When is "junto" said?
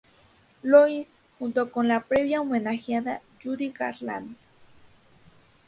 1.37-1.69